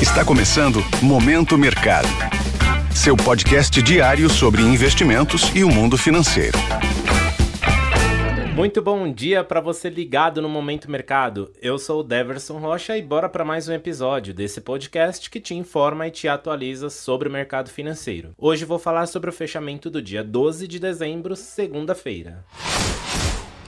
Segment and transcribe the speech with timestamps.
[0.00, 2.06] Está começando Momento Mercado.
[2.94, 6.58] Seu podcast diário sobre investimentos e o mundo financeiro.
[8.54, 11.50] Muito bom dia para você ligado no Momento Mercado.
[11.62, 15.54] Eu sou o Deverson Rocha e bora para mais um episódio desse podcast que te
[15.54, 18.34] informa e te atualiza sobre o mercado financeiro.
[18.36, 22.44] Hoje vou falar sobre o fechamento do dia 12 de dezembro, segunda-feira.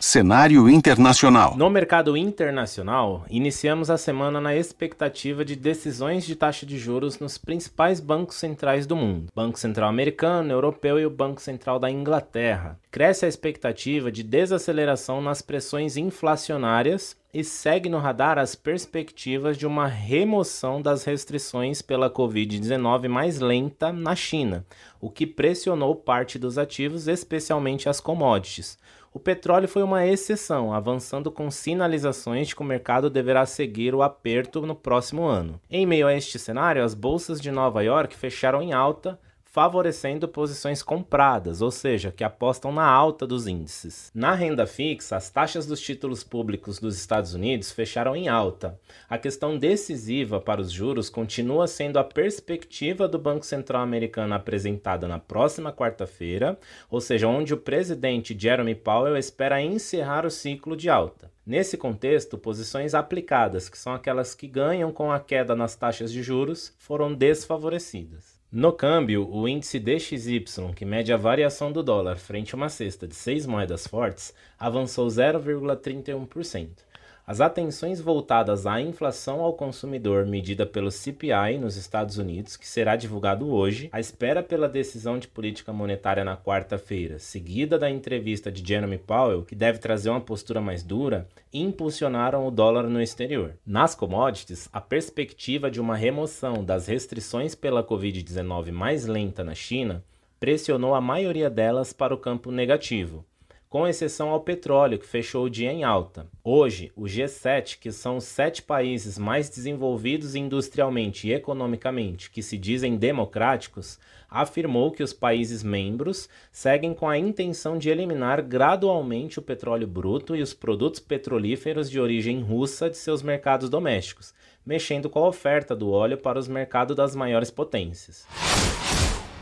[0.09, 1.55] Cenário internacional.
[1.55, 7.37] No mercado internacional, iniciamos a semana na expectativa de decisões de taxa de juros nos
[7.37, 12.79] principais bancos centrais do mundo: Banco Central Americano, Europeu e o Banco Central da Inglaterra.
[12.91, 19.67] Cresce a expectativa de desaceleração nas pressões inflacionárias e segue no radar as perspectivas de
[19.67, 24.65] uma remoção das restrições pela Covid-19 mais lenta na China,
[24.99, 28.79] o que pressionou parte dos ativos, especialmente as commodities.
[29.13, 34.03] O petróleo foi uma exceção, avançando com sinalizações de que o mercado deverá seguir o
[34.03, 35.61] aperto no próximo ano.
[35.71, 39.19] Em meio a este cenário, as bolsas de Nova York fecharam em alta,
[39.51, 44.11] favorecendo posições compradas, ou seja, que apostam na alta dos índices.
[44.15, 48.79] Na renda fixa, as taxas dos títulos públicos dos Estados Unidos fecharam em alta.
[49.09, 55.09] A questão decisiva para os juros continua sendo a perspectiva do Banco Central americano apresentada
[55.09, 56.59] na próxima quarta-feira,
[56.91, 61.31] ou seja, onde o presidente Jeremy Powell espera encerrar o ciclo de alta.
[61.47, 66.23] Nesse contexto, posições aplicadas, que são aquelas que ganham com a queda nas taxas de
[66.23, 68.38] juros, foram desfavorecidas.
[68.51, 73.07] No câmbio, o índice DXY, que mede a variação do dólar frente a uma cesta
[73.07, 76.88] de seis moedas fortes, avançou 0,31%.
[77.29, 82.97] As atenções voltadas à inflação ao consumidor medida pelo CPI nos Estados Unidos, que será
[82.97, 88.67] divulgado hoje, a espera pela decisão de política monetária na quarta-feira, seguida da entrevista de
[88.67, 93.53] Jeremy Powell, que deve trazer uma postura mais dura, impulsionaram o dólar no exterior.
[93.67, 100.03] Nas commodities, a perspectiva de uma remoção das restrições pela Covid-19 mais lenta na China
[100.41, 103.23] pressionou a maioria delas para o campo negativo
[103.69, 106.27] com exceção ao petróleo, que fechou o dia em alta.
[106.43, 112.57] Hoje, o G7, que são os sete países mais desenvolvidos industrialmente e economicamente, que se
[112.57, 113.99] dizem democráticos,
[114.31, 120.35] afirmou que os países membros seguem com a intenção de eliminar gradualmente o petróleo bruto
[120.35, 124.33] e os produtos petrolíferos de origem russa de seus mercados domésticos,
[124.65, 128.27] mexendo com a oferta do óleo para os mercados das maiores potências.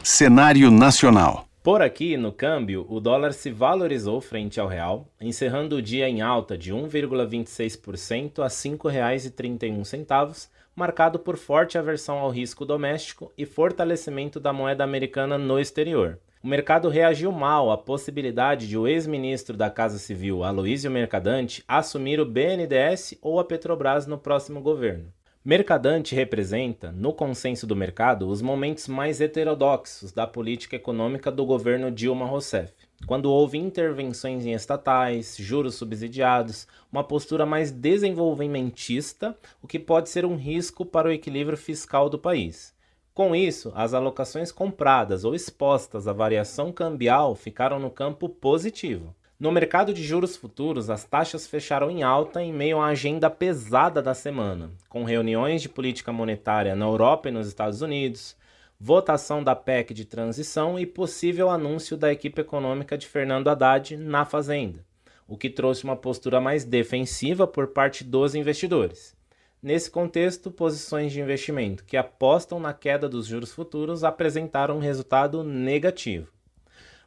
[0.08, 1.48] Cenário nacional.
[1.64, 6.20] Por aqui, no câmbio, o dólar se valorizou frente ao real, encerrando o dia em
[6.20, 14.38] alta de 1,26% a R$ 5,31, marcado por forte aversão ao risco doméstico e fortalecimento
[14.38, 16.20] da moeda americana no exterior.
[16.40, 22.20] O mercado reagiu mal à possibilidade de o ex-ministro da Casa Civil, Aloísio Mercadante, assumir
[22.20, 25.15] o BNDES ou a Petrobras no próximo governo.
[25.46, 31.88] Mercadante representa, no consenso do mercado, os momentos mais heterodoxos da política econômica do governo
[31.88, 32.72] Dilma Rousseff,
[33.06, 40.24] quando houve intervenções em estatais, juros subsidiados, uma postura mais desenvolvimentista, o que pode ser
[40.24, 42.74] um risco para o equilíbrio fiscal do país.
[43.14, 49.14] Com isso, as alocações compradas ou expostas à variação cambial ficaram no campo positivo.
[49.38, 54.00] No mercado de juros futuros, as taxas fecharam em alta em meio à agenda pesada
[54.00, 58.34] da semana, com reuniões de política monetária na Europa e nos Estados Unidos,
[58.80, 64.24] votação da PEC de transição e possível anúncio da equipe econômica de Fernando Haddad na
[64.24, 64.82] Fazenda,
[65.28, 69.14] o que trouxe uma postura mais defensiva por parte dos investidores.
[69.62, 75.44] Nesse contexto, posições de investimento que apostam na queda dos juros futuros apresentaram um resultado
[75.44, 76.35] negativo.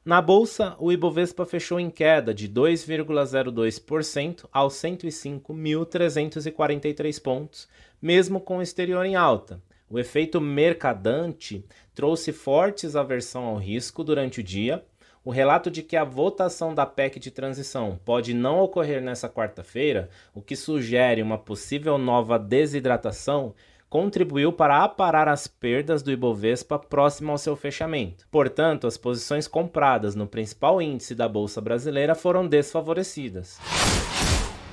[0.10, 7.70] Na bolsa, o Ibovespa fechou em queda de 2,02% aos 105.343 pontos,
[8.02, 9.62] mesmo com o exterior em alta.
[9.88, 14.84] O efeito mercadante trouxe fortes aversão ao risco durante o dia.
[15.24, 20.10] O relato de que a votação da PEC de transição pode não ocorrer nessa quarta-feira,
[20.34, 23.54] o que sugere uma possível nova desidratação,
[23.90, 28.28] contribuiu para aparar as perdas do Ibovespa próximo ao seu fechamento.
[28.30, 33.60] Portanto, as posições compradas no principal índice da Bolsa Brasileira foram desfavorecidas.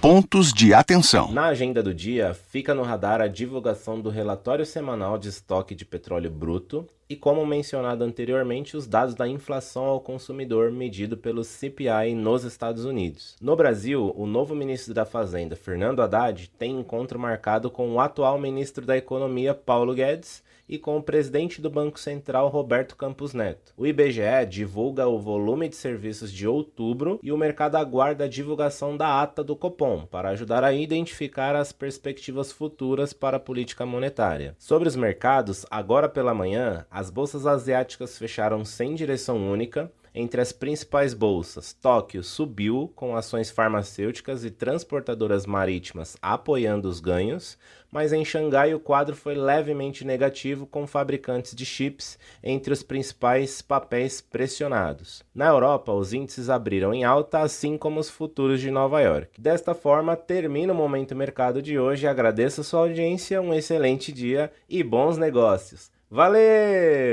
[0.08, 1.32] Pontos de atenção.
[1.32, 5.84] Na agenda do dia, fica no radar a divulgação do relatório semanal de estoque de
[5.84, 12.14] petróleo bruto, e, como mencionado anteriormente, os dados da inflação ao consumidor medido pelo CPI
[12.14, 13.34] nos Estados Unidos.
[13.40, 18.38] No Brasil, o novo ministro da Fazenda, Fernando Haddad, tem encontro marcado com o atual
[18.38, 23.72] ministro da Economia, Paulo Guedes, e com o presidente do Banco Central, Roberto Campos Neto.
[23.76, 28.96] O IBGE divulga o volume de serviços de outubro e o mercado aguarda a divulgação
[28.96, 34.54] da ata do Copom para ajudar a identificar as perspectivas futuras para a política monetária.
[34.58, 40.50] Sobre os mercados, agora pela manhã, as bolsas asiáticas fecharam sem direção única entre as
[40.50, 47.58] principais bolsas, Tóquio subiu com ações farmacêuticas e transportadoras marítimas apoiando os ganhos,
[47.92, 53.60] mas em Xangai o quadro foi levemente negativo com fabricantes de chips entre os principais
[53.60, 55.22] papéis pressionados.
[55.34, 59.38] Na Europa, os índices abriram em alta, assim como os futuros de Nova York.
[59.38, 62.06] Desta forma, termina o Momento Mercado de hoje.
[62.06, 65.90] Agradeço a sua audiência, um excelente dia e bons negócios.
[66.10, 67.12] Valeu!